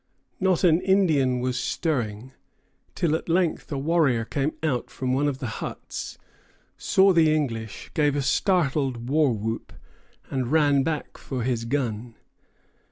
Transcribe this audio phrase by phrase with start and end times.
[0.39, 2.31] Not an Indian was stirring,
[2.95, 6.17] till at length a warrior came out from one of the huts,
[6.75, 9.71] saw the English, gave a startled war whoop,
[10.31, 12.15] and ran back for his gun.